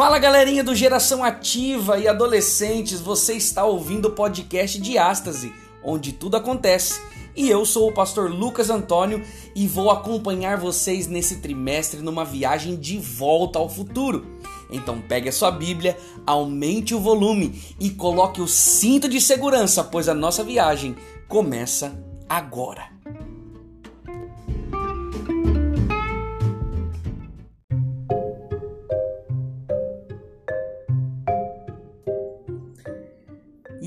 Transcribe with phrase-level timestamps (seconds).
[0.00, 5.52] Fala galerinha do Geração Ativa e adolescentes, você está ouvindo o podcast Diástase,
[5.84, 7.02] onde tudo acontece.
[7.36, 9.22] E eu sou o pastor Lucas Antônio
[9.54, 14.38] e vou acompanhar vocês nesse trimestre numa viagem de volta ao futuro.
[14.70, 20.08] Então pegue a sua Bíblia, aumente o volume e coloque o cinto de segurança, pois
[20.08, 20.96] a nossa viagem
[21.28, 21.92] começa
[22.26, 22.99] agora.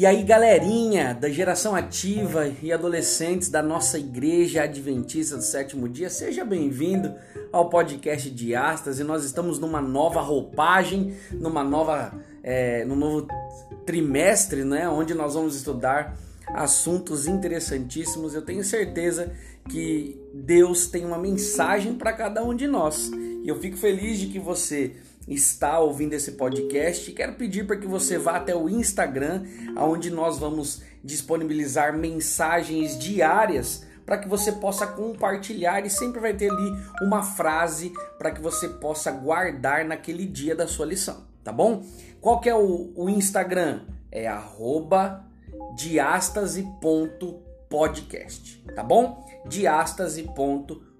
[0.03, 6.09] E aí, galerinha da geração ativa e adolescentes da nossa igreja adventista do sétimo dia,
[6.09, 7.15] seja bem-vindo
[7.53, 8.99] ao podcast de Astas.
[8.99, 12.13] E nós estamos numa nova roupagem, numa nova,
[12.43, 13.27] é, no novo
[13.85, 18.35] trimestre, né, onde nós vamos estudar assuntos interessantíssimos.
[18.35, 19.31] Eu tenho certeza
[19.69, 23.09] que Deus tem uma mensagem para cada um de nós.
[23.41, 24.97] E eu fico feliz de que você
[25.27, 29.43] está ouvindo esse podcast, quero pedir para que você vá até o Instagram,
[29.77, 36.51] onde nós vamos disponibilizar mensagens diárias para que você possa compartilhar e sempre vai ter
[36.51, 41.83] ali uma frase para que você possa guardar naquele dia da sua lição, tá bom?
[42.19, 43.81] Qual que é o, o Instagram?
[44.11, 45.25] É arroba
[45.75, 49.25] diastase.podcast, tá bom?
[49.45, 50.92] diastase.podcast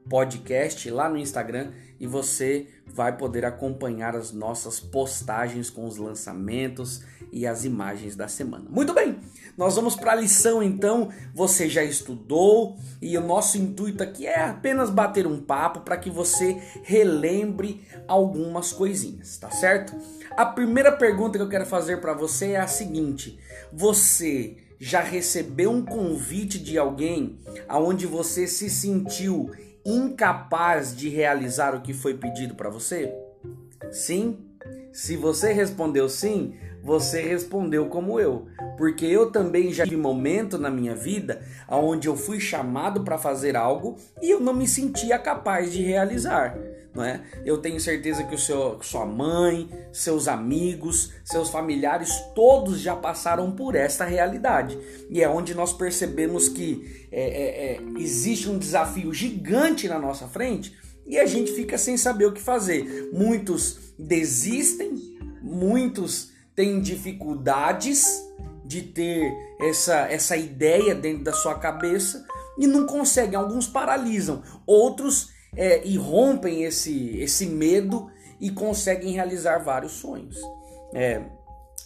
[0.90, 7.02] lá no Instagram e você vai poder acompanhar as nossas postagens com os lançamentos
[7.32, 8.66] e as imagens da semana.
[8.70, 9.18] Muito bem,
[9.58, 11.10] nós vamos para a lição então.
[11.34, 16.10] Você já estudou e o nosso intuito aqui é apenas bater um papo para que
[16.10, 19.96] você relembre algumas coisinhas, tá certo?
[20.32, 23.40] A primeira pergunta que eu quero fazer para você é a seguinte:
[23.72, 29.50] você já recebeu um convite de alguém aonde você se sentiu
[29.86, 33.14] incapaz de realizar o que foi pedido para você?
[33.92, 34.38] Sim?
[34.92, 40.70] Se você respondeu sim, você respondeu como eu, porque eu também já tive momento na
[40.70, 45.72] minha vida onde eu fui chamado para fazer algo e eu não me sentia capaz
[45.72, 46.56] de realizar
[46.94, 47.22] não é?
[47.44, 53.52] Eu tenho certeza que o seu, sua mãe, seus amigos, seus familiares, todos já passaram
[53.52, 54.78] por esta realidade.
[55.10, 60.28] E é onde nós percebemos que é, é, é, existe um desafio gigante na nossa
[60.28, 63.10] frente e a gente fica sem saber o que fazer.
[63.12, 68.24] Muitos desistem, muitos têm dificuldades
[68.64, 72.26] de ter essa, essa ideia dentro da sua cabeça
[72.58, 73.36] e não conseguem.
[73.36, 78.10] Alguns paralisam, outros é, e rompem esse, esse medo
[78.40, 80.38] e conseguem realizar vários sonhos.
[80.94, 81.22] É,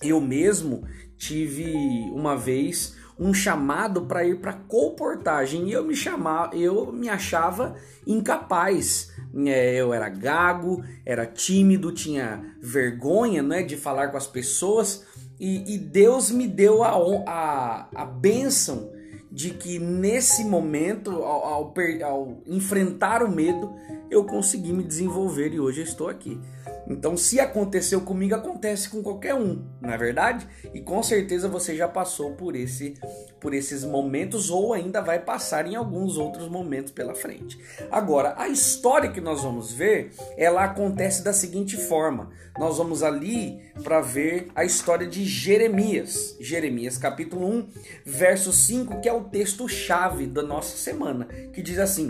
[0.01, 0.83] eu mesmo
[1.17, 1.73] tive
[2.13, 7.75] uma vez um chamado para ir para comportagem e eu me chamava, eu me achava
[8.05, 9.11] incapaz.
[9.45, 15.05] É, eu era gago, era tímido, tinha vergonha né, de falar com as pessoas
[15.39, 16.91] e, e Deus me deu a,
[17.27, 18.91] a, a bênção
[19.37, 23.71] de que nesse momento, ao, ao, ao, enfrentar o medo,
[24.09, 26.41] eu consegui me desenvolver e hoje eu estou aqui.
[26.89, 30.47] Então, se aconteceu comigo, acontece com qualquer um, não é verdade?
[30.73, 32.95] E com certeza você já passou por esse
[33.39, 37.57] por esses momentos ou ainda vai passar em alguns outros momentos pela frente.
[37.91, 42.29] Agora, a história que nós vamos ver, ela acontece da seguinte forma.
[42.57, 46.35] Nós vamos ali para ver a história de Jeremias.
[46.39, 47.67] Jeremias capítulo 1,
[48.05, 52.07] verso 5, que é o texto chave da nossa semana, que diz assim: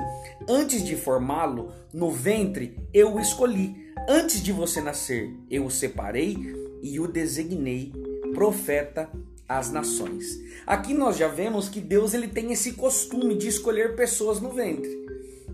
[0.47, 6.37] "Antes de formá-lo no ventre, eu o escolhi." Antes de você nascer, eu o separei
[6.81, 7.93] e o designei
[8.33, 9.09] profeta
[9.47, 10.39] às nações.
[10.65, 14.91] Aqui nós já vemos que Deus ele tem esse costume de escolher pessoas no ventre.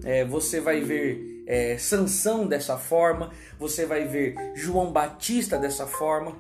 [0.04, 6.36] É, você vai ver é, Sansão dessa forma, você vai ver João Batista dessa forma,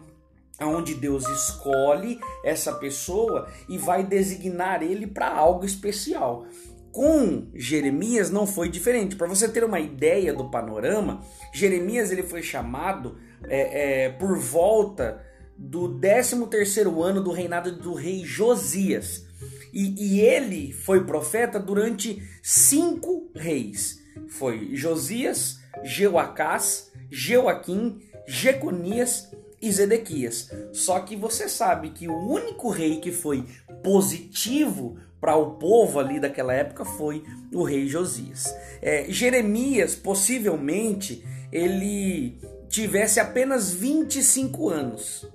[0.61, 6.45] onde Deus escolhe essa pessoa e vai designar ele para algo especial.
[6.93, 9.15] Com Jeremias não foi diferente.
[9.15, 15.19] Para você ter uma ideia do panorama, Jeremias ele foi chamado é, é, por volta
[15.57, 19.25] do 13 terceiro ano do reinado do rei Josias.
[19.73, 23.99] E, e, ele foi profeta durante cinco reis.
[24.27, 30.51] Foi Josias, Jeoacás, Jeoaquim, Jeconias e Zedequias.
[30.71, 33.43] Só que você sabe que o único rei que foi
[33.83, 37.23] positivo para o povo ali daquela época foi
[37.53, 38.53] o rei Josias.
[38.81, 45.25] É, Jeremias, possivelmente, ele tivesse apenas 25 anos,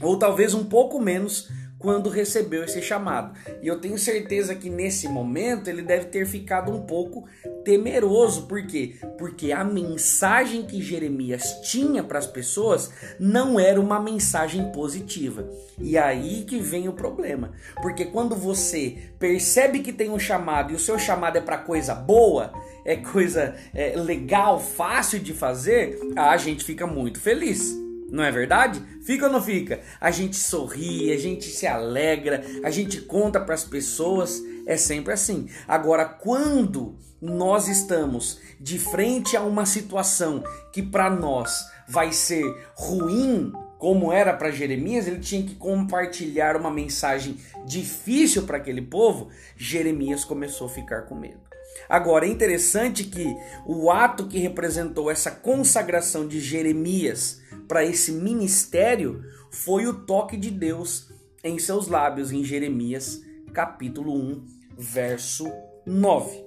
[0.00, 1.50] ou talvez um pouco menos,
[1.82, 3.36] quando recebeu esse chamado.
[3.60, 7.24] E eu tenho certeza que nesse momento ele deve ter ficado um pouco
[7.64, 8.46] temeroso.
[8.46, 8.94] Por quê?
[9.18, 15.48] Porque a mensagem que Jeremias tinha para as pessoas não era uma mensagem positiva.
[15.78, 17.52] E aí que vem o problema.
[17.82, 21.94] Porque quando você percebe que tem um chamado e o seu chamado é para coisa
[21.94, 22.52] boa,
[22.84, 27.81] é coisa é, legal, fácil de fazer, a gente fica muito feliz.
[28.12, 28.78] Não é verdade?
[29.06, 29.80] Fica ou não fica?
[29.98, 35.14] A gente sorri, a gente se alegra, a gente conta para as pessoas, é sempre
[35.14, 35.48] assim.
[35.66, 40.44] Agora, quando nós estamos de frente a uma situação
[40.74, 42.44] que para nós vai ser
[42.74, 49.30] ruim, como era para Jeremias, ele tinha que compartilhar uma mensagem difícil para aquele povo,
[49.56, 51.40] Jeremias começou a ficar com medo.
[51.88, 53.36] Agora, é interessante que
[53.66, 60.50] o ato que representou essa consagração de Jeremias para esse ministério foi o toque de
[60.50, 61.12] Deus
[61.44, 63.22] em seus lábios, em Jeremias
[63.52, 64.46] capítulo 1,
[64.78, 65.52] verso
[65.86, 66.44] 9.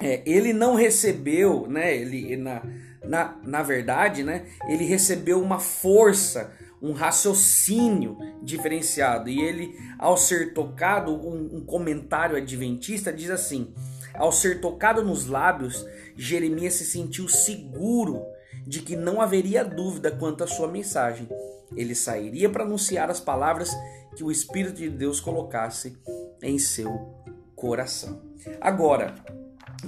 [0.00, 1.94] É, ele não recebeu, né?
[1.94, 2.62] Ele, na,
[3.04, 4.46] na, na verdade, né?
[4.68, 9.28] Ele recebeu uma força, um raciocínio diferenciado.
[9.28, 13.72] E ele, ao ser tocado, um, um comentário adventista diz assim:
[14.14, 15.86] ao ser tocado nos lábios,
[16.16, 18.22] Jeremias se sentiu seguro
[18.66, 21.28] de que não haveria dúvida quanto à sua mensagem.
[21.74, 23.70] Ele sairia para anunciar as palavras
[24.14, 25.96] que o Espírito de Deus colocasse
[26.42, 27.14] em seu
[27.56, 28.22] coração.
[28.60, 29.14] Agora,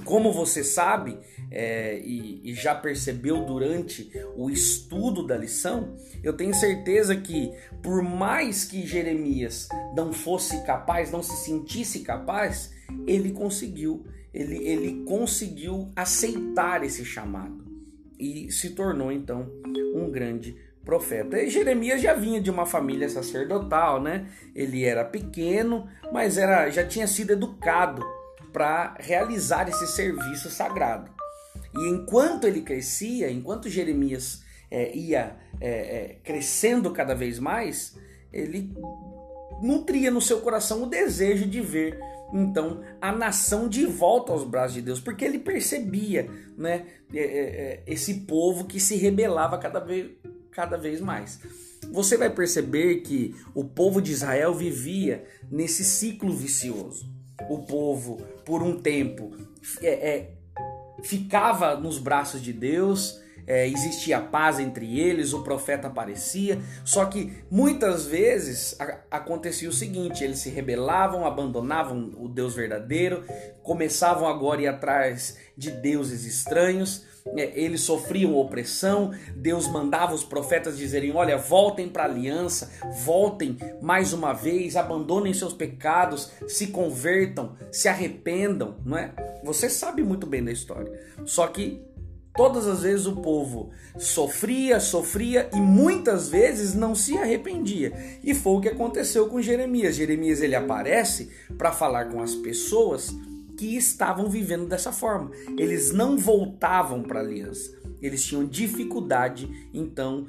[0.03, 1.17] como você sabe
[1.51, 8.01] é, e, e, já percebeu durante o estudo da lição, eu tenho certeza que, por
[8.01, 12.73] mais que Jeremias não fosse capaz, não se sentisse capaz,
[13.07, 17.65] ele conseguiu, ele, ele conseguiu aceitar esse chamado
[18.19, 19.49] e se tornou então
[19.93, 21.41] um grande profeta.
[21.41, 24.27] E Jeremias já vinha de uma família sacerdotal, né?
[24.53, 28.03] Ele era pequeno, mas era já tinha sido educado
[28.53, 31.11] para realizar esse serviço sagrado.
[31.75, 37.97] E enquanto ele crescia, enquanto Jeremias é, ia é, é, crescendo cada vez mais,
[38.31, 38.73] ele
[39.65, 41.99] nutria no seu coração o desejo de ver
[42.33, 47.23] então a nação de volta aos braços de Deus, porque ele percebia né, é, é,
[47.23, 50.11] é, esse povo que se rebelava cada vez,
[50.51, 51.39] cada vez mais.
[51.91, 57.07] Você vai perceber que o povo de Israel vivia nesse ciclo vicioso.
[57.49, 59.35] O povo, por um tempo,
[59.81, 60.33] é, é,
[61.03, 67.33] ficava nos braços de Deus, é, existia paz entre eles, o profeta aparecia, só que
[67.49, 73.23] muitas vezes a, acontecia o seguinte: eles se rebelavam, abandonavam o Deus verdadeiro,
[73.61, 77.05] começavam agora a ir atrás de deuses estranhos.
[77.35, 82.71] É, eles sofriam opressão, Deus mandava os profetas dizerem: Olha, voltem para a aliança,
[83.03, 89.11] voltem mais uma vez, abandonem seus pecados, se convertam, se arrependam, não é?
[89.43, 90.91] Você sabe muito bem da história.
[91.25, 91.83] Só que
[92.35, 97.93] Todas as vezes o povo sofria, sofria e muitas vezes não se arrependia.
[98.21, 99.95] E foi o que aconteceu com Jeremias.
[99.95, 103.15] Jeremias ele aparece para falar com as pessoas
[103.57, 105.31] que estavam vivendo dessa forma.
[105.57, 107.73] Eles não voltavam para a aliança.
[108.01, 110.27] Eles tinham dificuldade, então,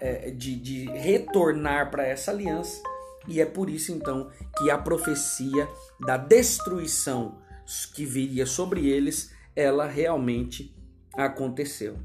[0.00, 2.82] é, de, de retornar para essa aliança.
[3.28, 5.68] E é por isso, então, que a profecia
[6.00, 7.38] da destruição
[7.94, 10.74] que viria sobre eles, ela realmente
[11.16, 11.96] aconteceu.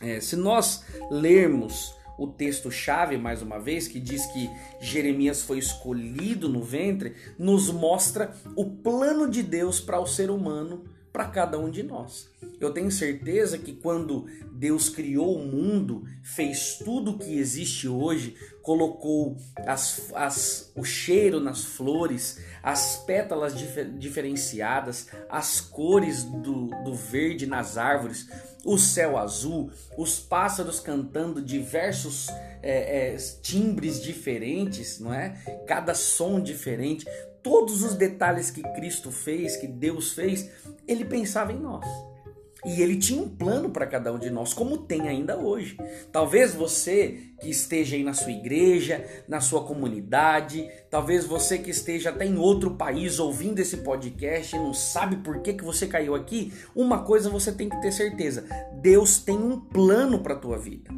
[0.00, 6.48] É, se nós lermos o texto-chave mais uma vez, que diz que Jeremias foi escolhido
[6.48, 11.70] no ventre, nos mostra o plano de Deus para o ser humano, para cada um
[11.70, 12.28] de nós.
[12.60, 18.36] Eu tenho certeza que quando Deus criou o mundo, fez tudo o que existe hoje,
[18.62, 19.36] colocou
[19.66, 27.46] as, as, o cheiro nas flores, as pétalas dif diferenciadas, as cores do, do verde
[27.46, 28.28] nas árvores,
[28.64, 32.28] o céu azul, os pássaros cantando diversos
[32.62, 35.30] é, é, timbres diferentes, não é?
[35.66, 37.06] Cada som diferente,
[37.42, 40.50] todos os detalhes que Cristo fez, que Deus fez,
[40.86, 41.86] ele pensava em nós.
[42.64, 45.78] E ele tinha um plano para cada um de nós, como tem ainda hoje.
[46.12, 52.10] Talvez você que esteja aí na sua igreja, na sua comunidade, talvez você que esteja
[52.10, 56.14] até em outro país ouvindo esse podcast e não sabe por que, que você caiu
[56.14, 58.44] aqui, uma coisa você tem que ter certeza:
[58.74, 60.90] Deus tem um plano para a tua vida.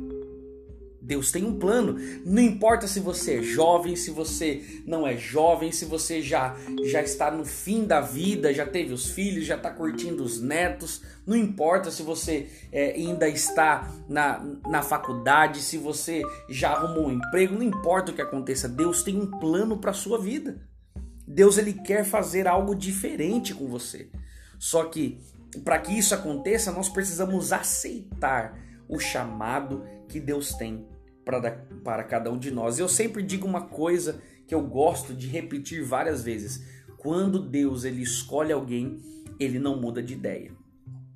[1.02, 1.96] Deus tem um plano.
[2.24, 7.02] Não importa se você é jovem, se você não é jovem, se você já, já
[7.02, 11.02] está no fim da vida, já teve os filhos, já está curtindo os netos.
[11.26, 17.12] Não importa se você é, ainda está na, na faculdade, se você já arrumou um
[17.12, 17.56] emprego.
[17.56, 18.68] Não importa o que aconteça.
[18.68, 20.62] Deus tem um plano para sua vida.
[21.26, 24.08] Deus ele quer fazer algo diferente com você.
[24.56, 25.18] Só que
[25.64, 28.56] para que isso aconteça, nós precisamos aceitar
[28.88, 30.86] o chamado que Deus tem
[31.24, 32.78] para, cada um de nós.
[32.78, 36.64] Eu sempre digo uma coisa que eu gosto de repetir várias vezes:
[36.98, 39.00] quando Deus ele escolhe alguém,
[39.38, 40.52] ele não muda de ideia.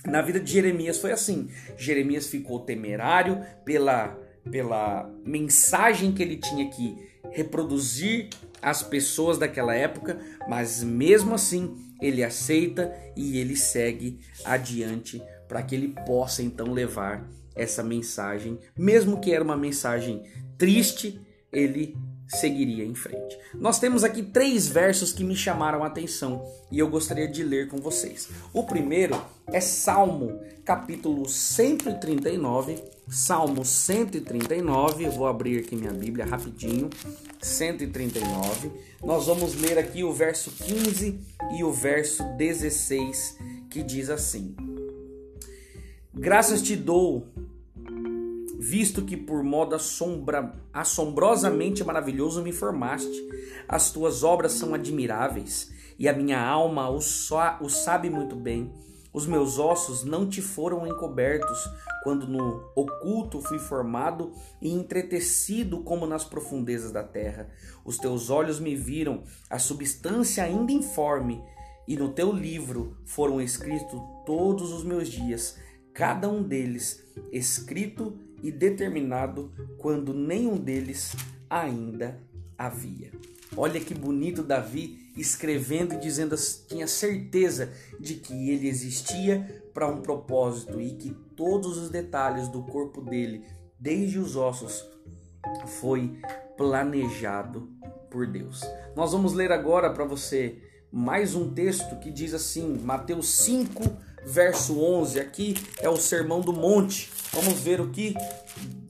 [0.06, 1.48] Na vida de Jeremias foi assim.
[1.76, 4.16] Jeremias ficou temerário pela,
[4.50, 6.96] pela mensagem que ele tinha que
[7.32, 8.28] reproduzir
[8.62, 15.74] às pessoas daquela época, mas mesmo assim ele aceita e ele segue adiante para que
[15.74, 20.22] ele possa então levar essa mensagem, mesmo que era uma mensagem
[20.58, 21.20] triste,
[21.50, 21.96] ele
[22.28, 23.38] seguiria em frente.
[23.54, 27.68] Nós temos aqui três versos que me chamaram a atenção e eu gostaria de ler
[27.68, 28.28] com vocês.
[28.52, 36.90] O primeiro é Salmo, capítulo 139, Salmo 139, eu vou abrir aqui minha Bíblia rapidinho,
[37.40, 38.72] 139.
[39.04, 41.20] Nós vamos ler aqui o verso 15
[41.56, 43.38] e o verso 16,
[43.70, 44.56] que diz assim:
[46.18, 47.28] Graças te dou,
[48.58, 53.28] visto que por modo assombra, assombrosamente maravilhoso me formaste.
[53.68, 58.72] As tuas obras são admiráveis, e a minha alma o, o sabe muito bem.
[59.12, 61.58] Os meus ossos não te foram encobertos,
[62.02, 64.32] quando no oculto fui formado
[64.62, 67.50] e entretecido como nas profundezas da terra.
[67.84, 71.44] Os teus olhos me viram, a substância ainda informe,
[71.86, 75.58] e no teu livro foram escritos todos os meus dias
[75.96, 81.16] cada um deles escrito e determinado quando nenhum deles
[81.48, 82.20] ainda
[82.58, 83.10] havia.
[83.56, 86.36] Olha que bonito Davi escrevendo e dizendo
[86.68, 92.62] tinha certeza de que ele existia para um propósito e que todos os detalhes do
[92.64, 93.46] corpo dele,
[93.80, 94.84] desde os ossos,
[95.80, 96.18] foi
[96.58, 97.70] planejado
[98.10, 98.60] por Deus.
[98.94, 100.62] Nós vamos ler agora para você
[100.92, 103.82] mais um texto que diz assim, Mateus 5,
[104.26, 105.20] verso 11.
[105.20, 107.10] Aqui é o Sermão do Monte.
[107.32, 108.14] Vamos ver o que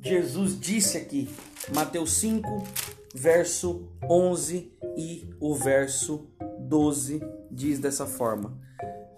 [0.03, 1.29] Jesus disse aqui.
[1.75, 2.49] Mateus 5,
[3.15, 6.27] verso 11 e o verso
[6.61, 8.57] 12 diz dessa forma: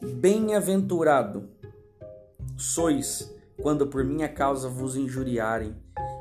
[0.02, 1.48] Bem-aventurado
[2.56, 3.32] sois
[3.62, 5.76] quando por minha causa vos injuriarem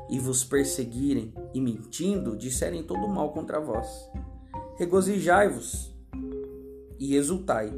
[0.08, 3.88] e vos perseguirem e mentindo disserem todo mal contra vós.
[4.76, 5.92] Regozijai-vos
[6.98, 7.72] e exultai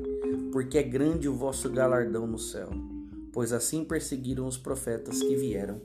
[0.50, 2.70] porque é grande o vosso galardão no céu,
[3.32, 5.80] pois assim perseguiram os profetas que vieram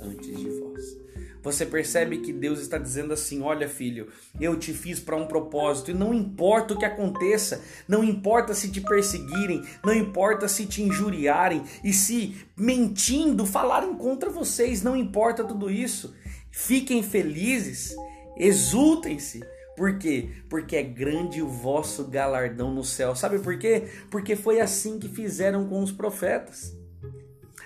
[0.00, 0.98] antes de vós.
[1.42, 4.08] Você percebe que Deus está dizendo assim: Olha, filho,
[4.40, 8.70] eu te fiz para um propósito, e não importa o que aconteça, não importa se
[8.70, 15.44] te perseguirem, não importa se te injuriarem e se mentindo falarem contra vocês, não importa
[15.44, 16.14] tudo isso.
[16.50, 17.94] Fiquem felizes,
[18.36, 19.40] exultem-se,
[19.78, 20.30] por quê?
[20.50, 23.14] Porque é grande o vosso galardão no céu.
[23.14, 23.84] Sabe por quê?
[24.10, 26.76] Porque foi assim que fizeram com os profetas.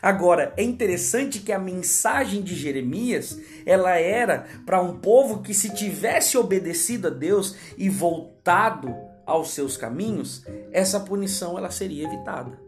[0.03, 5.71] Agora, é interessante que a mensagem de Jeremias, ela era para um povo que se
[5.75, 12.61] tivesse obedecido a Deus e voltado aos seus caminhos, essa punição ela seria evitada.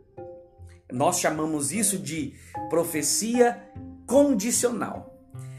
[0.90, 2.34] Nós chamamos isso de
[2.70, 3.62] profecia
[4.06, 5.13] condicional.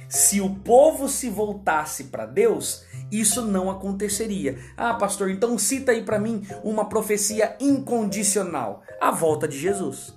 [0.09, 4.57] Se o povo se voltasse para Deus, isso não aconteceria.
[4.75, 10.13] Ah, pastor, então cita aí para mim uma profecia incondicional: a volta de Jesus.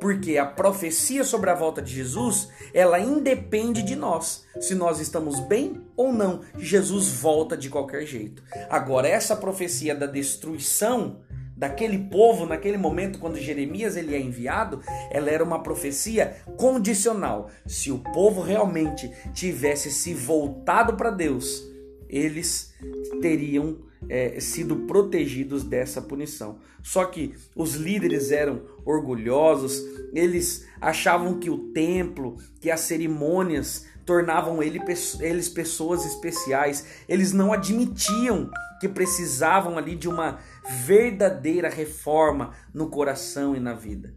[0.00, 4.46] Porque a profecia sobre a volta de Jesus, ela independe de nós.
[4.58, 8.42] Se nós estamos bem ou não, Jesus volta de qualquer jeito.
[8.70, 11.18] Agora essa profecia da destruição
[11.56, 17.50] daquele povo naquele momento quando Jeremias ele é enviado, ela era uma profecia condicional.
[17.66, 21.66] Se o povo realmente tivesse se voltado para Deus,
[22.08, 22.74] eles
[23.20, 26.58] teriam é, sido protegidos dessa punição.
[26.82, 29.82] Só que os líderes eram orgulhosos,
[30.12, 34.80] eles achavam que o templo, que as cerimônias tornavam ele,
[35.20, 38.48] eles pessoas especiais, eles não admitiam
[38.80, 40.38] que precisavam ali de uma
[40.84, 44.14] verdadeira reforma no coração e na vida.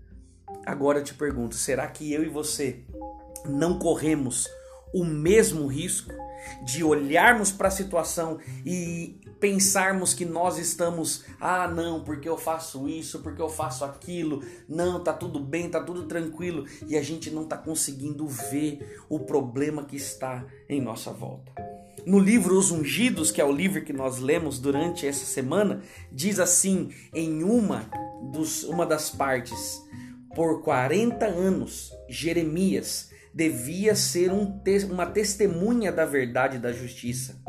[0.66, 2.82] Agora eu te pergunto, será que eu e você
[3.46, 4.48] não corremos
[4.94, 6.14] o mesmo risco
[6.64, 12.88] de olharmos para a situação e pensarmos que nós estamos, ah, não, porque eu faço
[12.90, 17.32] isso, porque eu faço aquilo, não, tá tudo bem, tá tudo tranquilo, e a gente
[17.32, 21.52] não tá conseguindo ver o problema que está em nossa volta.
[22.06, 25.82] No livro Os Ungidos, que é o livro que nós lemos durante essa semana,
[26.12, 27.90] diz assim, em uma,
[28.32, 29.82] dos, uma das partes,
[30.36, 34.60] por 40 anos, Jeremias devia ser um,
[34.90, 37.42] uma testemunha da verdade e da justiça.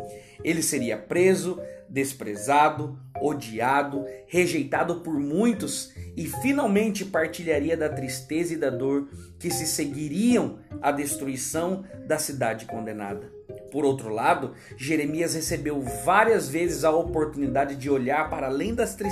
[0.43, 8.71] Ele seria preso, desprezado, odiado, rejeitado por muitos e finalmente partilharia da tristeza e da
[8.71, 9.09] dor
[9.39, 13.31] que se seguiriam à destruição da cidade condenada.
[13.71, 19.09] Por outro lado, Jeremias recebeu várias vezes a oportunidade de olhar para além das, tri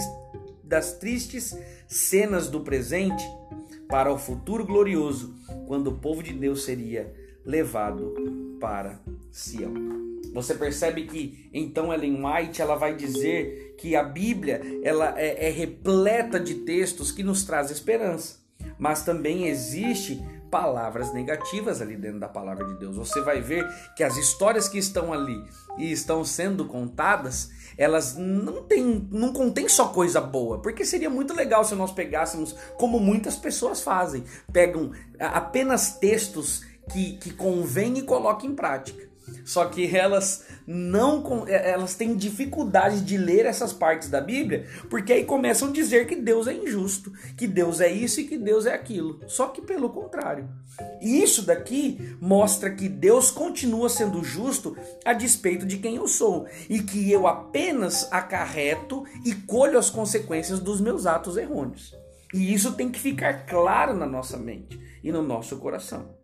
[0.64, 1.56] das tristes
[1.86, 3.24] cenas do presente
[3.88, 5.34] para o futuro glorioso,
[5.68, 8.14] quando o povo de Deus seria levado
[8.58, 8.98] para
[9.30, 9.74] Sião.
[10.32, 15.50] Você percebe que então Ellen White ela vai dizer que a Bíblia ela é, é
[15.50, 18.38] repleta de textos que nos traz esperança,
[18.78, 20.18] mas também existe
[20.50, 22.96] palavras negativas ali dentro da palavra de Deus.
[22.96, 25.42] Você vai ver que as histórias que estão ali
[25.76, 31.34] e estão sendo contadas, elas não têm, não contém só coisa boa, porque seria muito
[31.34, 38.02] legal se nós pegássemos como muitas pessoas fazem, pegam apenas textos que, que convém e
[38.02, 39.07] colocam em prática.
[39.44, 45.14] Só que elas não é, elas têm dificuldade de ler essas partes da Bíblia, porque
[45.14, 48.66] aí começam a dizer que Deus é injusto, que Deus é isso e que Deus
[48.66, 49.20] é aquilo.
[49.26, 50.48] Só que pelo contrário.
[51.00, 56.46] E isso daqui mostra que Deus continua sendo justo a despeito de quem eu sou
[56.68, 61.94] e que eu apenas acarreto e colho as consequências dos meus atos errôneos.
[62.34, 66.17] E isso tem que ficar claro na nossa mente e no nosso coração.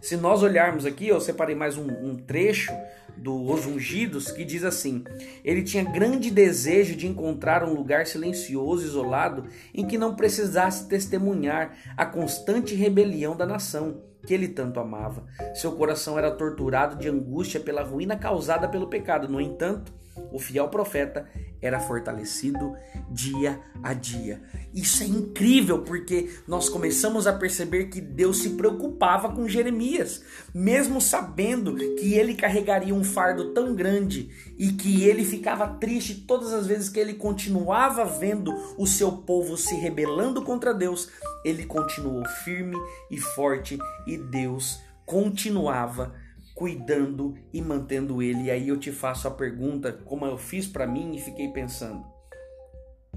[0.00, 2.72] Se nós olharmos aqui, eu separei mais um, um trecho
[3.16, 5.04] dos ungidos que diz assim:
[5.44, 11.76] ele tinha grande desejo de encontrar um lugar silencioso, isolado, em que não precisasse testemunhar
[11.96, 15.26] a constante rebelião da nação que ele tanto amava.
[15.54, 19.28] Seu coração era torturado de angústia pela ruína causada pelo pecado.
[19.28, 19.92] No entanto,
[20.32, 21.28] o fiel profeta
[21.62, 22.74] era fortalecido
[23.10, 24.42] dia a dia.
[24.72, 30.22] Isso é incrível porque nós começamos a perceber que Deus se preocupava com Jeremias,
[30.54, 36.52] mesmo sabendo que ele carregaria um fardo tão grande e que ele ficava triste todas
[36.52, 41.08] as vezes que ele continuava vendo o seu povo se rebelando contra Deus,
[41.44, 42.76] ele continuou firme
[43.10, 46.14] e forte e Deus continuava
[46.60, 48.42] cuidando e mantendo ele.
[48.42, 52.04] E aí eu te faço a pergunta, como eu fiz para mim e fiquei pensando: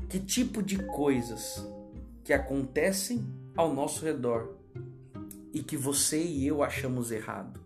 [0.07, 1.61] que tipo de coisas
[2.23, 4.55] que acontecem ao nosso redor
[5.53, 7.59] e que você e eu achamos errado?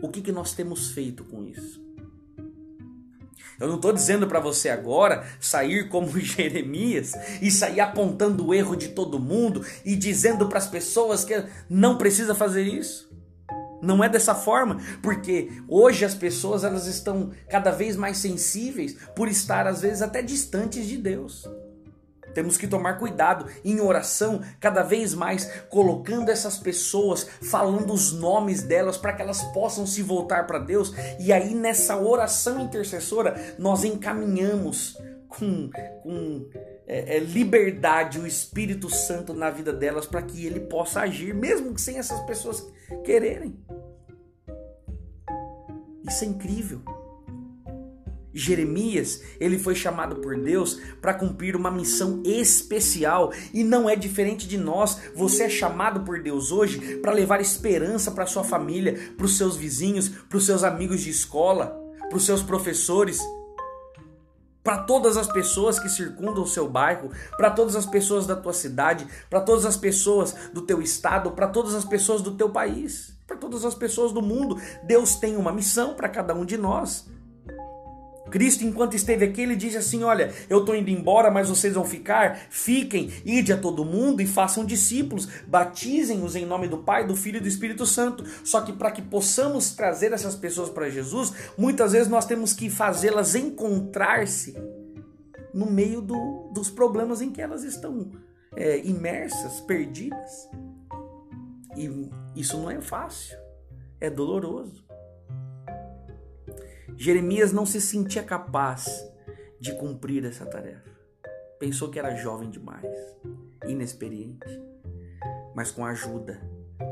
[0.00, 1.84] O que, que nós temos feito com isso?
[3.58, 8.76] Eu não estou dizendo para você agora sair como Jeremias e sair apontando o erro
[8.76, 13.09] de todo mundo e dizendo para as pessoas que não precisa fazer isso.
[13.82, 19.28] Não é dessa forma, porque hoje as pessoas elas estão cada vez mais sensíveis por
[19.28, 21.48] estar às vezes até distantes de Deus.
[22.34, 28.62] Temos que tomar cuidado em oração, cada vez mais colocando essas pessoas, falando os nomes
[28.62, 30.92] delas para que elas possam se voltar para Deus.
[31.18, 34.96] E aí nessa oração intercessora nós encaminhamos
[35.28, 35.70] com,
[36.02, 36.46] com
[36.92, 41.78] é, é, liberdade o Espírito Santo na vida delas para que ele possa agir, mesmo
[41.78, 42.66] sem essas pessoas
[43.04, 43.56] quererem.
[46.02, 46.82] Isso é incrível.
[48.34, 54.48] Jeremias, ele foi chamado por Deus para cumprir uma missão especial e não é diferente
[54.48, 54.98] de nós.
[55.14, 59.56] Você é chamado por Deus hoje para levar esperança para sua família, para os seus
[59.56, 61.66] vizinhos, para os seus amigos de escola,
[62.08, 63.20] para os seus professores,
[64.62, 68.52] para todas as pessoas que circundam o seu bairro, para todas as pessoas da tua
[68.52, 73.18] cidade, para todas as pessoas do teu estado, para todas as pessoas do teu país
[73.30, 74.60] para todas as pessoas do mundo.
[74.82, 77.08] Deus tem uma missão para cada um de nós.
[78.30, 81.84] Cristo, enquanto esteve aqui, ele disse assim: Olha, eu estou indo embora, mas vocês vão
[81.84, 82.46] ficar.
[82.48, 85.28] Fiquem, ide a todo mundo e façam discípulos.
[85.46, 88.24] Batizem-os em nome do Pai, do Filho e do Espírito Santo.
[88.44, 92.70] Só que para que possamos trazer essas pessoas para Jesus, muitas vezes nós temos que
[92.70, 94.54] fazê-las encontrar-se
[95.52, 98.10] no meio do, dos problemas em que elas estão
[98.56, 100.48] é, imersas, perdidas.
[101.76, 103.36] E isso não é fácil,
[104.00, 104.89] é doloroso.
[107.00, 109.10] Jeremias não se sentia capaz
[109.58, 110.90] de cumprir essa tarefa.
[111.58, 112.94] Pensou que era jovem demais,
[113.66, 114.46] inexperiente,
[115.54, 116.38] mas com a ajuda,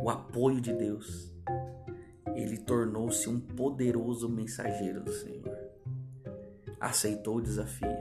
[0.03, 1.31] o apoio de Deus,
[2.35, 5.59] ele tornou-se um poderoso mensageiro do Senhor.
[6.81, 7.99] Aceitou o desafio.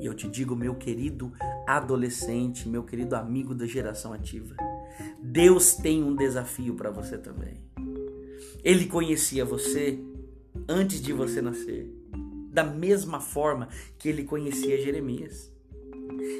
[0.00, 1.30] E eu te digo, meu querido
[1.66, 4.56] adolescente, meu querido amigo da geração ativa,
[5.22, 7.62] Deus tem um desafio para você também.
[8.64, 10.07] Ele conhecia você
[10.68, 11.90] antes de você nascer,
[12.52, 15.50] da mesma forma que ele conhecia Jeremias.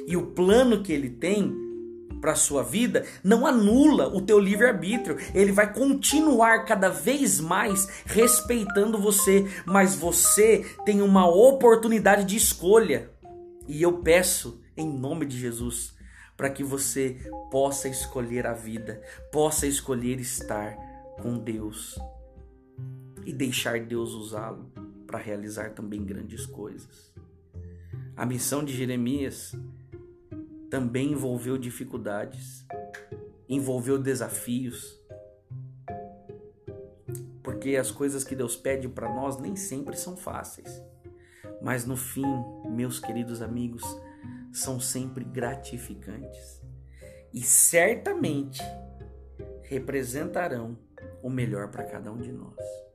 [0.07, 1.69] E o plano que ele tem
[2.19, 5.17] para sua vida não anula o teu livre-arbítrio.
[5.33, 13.09] Ele vai continuar cada vez mais respeitando você, mas você tem uma oportunidade de escolha.
[13.67, 15.93] E eu peço em nome de Jesus
[16.35, 17.17] para que você
[17.51, 20.75] possa escolher a vida, possa escolher estar
[21.21, 21.99] com Deus
[23.29, 24.71] e deixar Deus usá-lo
[25.05, 27.13] para realizar também grandes coisas.
[28.17, 29.55] A missão de Jeremias
[30.67, 32.65] também envolveu dificuldades,
[33.47, 34.99] envolveu desafios.
[37.43, 40.81] Porque as coisas que Deus pede para nós nem sempre são fáceis.
[41.61, 42.25] Mas no fim,
[42.67, 43.83] meus queridos amigos,
[44.51, 46.63] são sempre gratificantes.
[47.31, 48.59] E certamente
[49.61, 50.75] representarão
[51.21, 52.88] o melhor para cada um de nós.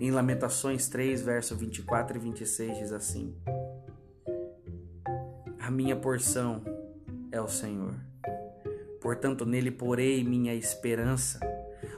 [0.00, 3.34] Em Lamentações 3, verso 24 e 26 diz assim:
[5.64, 6.60] a minha porção
[7.32, 7.94] é o Senhor.
[9.00, 11.40] Portanto, nele porei minha esperança.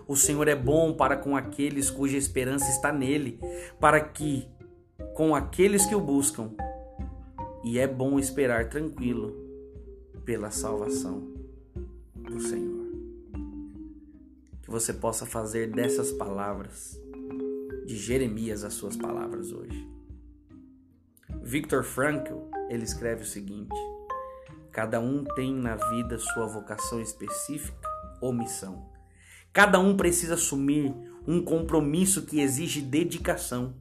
[0.07, 3.41] O Senhor é bom para com aqueles cuja esperança está nele,
[3.81, 4.49] para que
[5.15, 6.53] com aqueles que o buscam.
[7.65, 9.35] E é bom esperar tranquilo
[10.25, 11.35] pela salvação
[12.15, 12.87] do Senhor.
[14.63, 16.97] Que você possa fazer dessas palavras
[17.87, 19.89] de Jeremias as suas palavras hoje.
[21.43, 23.75] Viktor Frankl, ele escreve o seguinte:
[24.73, 27.89] Cada um tem na vida sua vocação específica
[28.21, 28.91] ou missão.
[29.53, 30.95] Cada um precisa assumir
[31.27, 33.77] um compromisso que exige dedicação.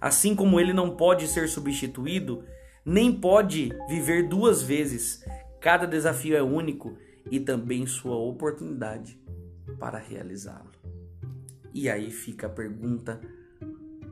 [0.00, 2.44] Assim como ele não pode ser substituído,
[2.84, 5.24] nem pode viver duas vezes.
[5.60, 6.96] Cada desafio é único
[7.30, 9.20] e também sua oportunidade
[9.80, 10.70] para realizá-lo.
[11.74, 13.20] E aí fica a pergunta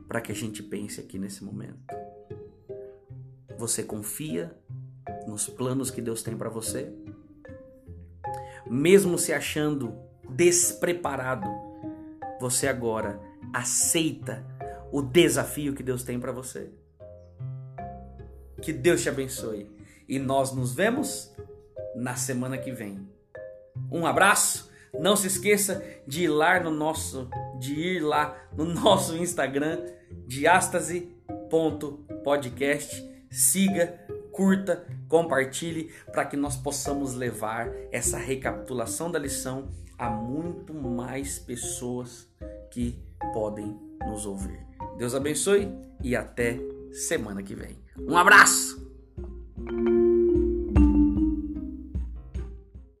[0.07, 1.93] para que a gente pense aqui nesse momento.
[3.57, 4.55] Você confia
[5.27, 6.93] nos planos que Deus tem para você?
[8.69, 9.95] Mesmo se achando
[10.29, 11.47] despreparado,
[12.39, 13.19] você agora
[13.53, 14.45] aceita
[14.91, 16.69] o desafio que Deus tem para você.
[18.61, 19.69] Que Deus te abençoe
[20.07, 21.33] e nós nos vemos
[21.95, 23.07] na semana que vem.
[23.91, 24.71] Um abraço.
[24.97, 29.83] Não se esqueça de ir lá no nosso de ir lá no nosso Instagram
[30.27, 33.99] diástase.podcast siga,
[34.31, 42.27] curta, compartilhe para que nós possamos levar essa recapitulação da lição a muito mais pessoas
[42.71, 42.97] que
[43.33, 44.59] podem nos ouvir.
[44.97, 45.69] Deus abençoe
[46.01, 46.59] e até
[46.91, 47.77] semana que vem.
[47.97, 48.85] Um abraço!